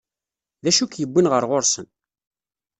D 0.63 0.65
acu 0.69 0.83
i 0.85 0.87
k-yewwin 0.87 1.29
ɣer 1.33 1.43
ɣur-sen? 1.49 1.87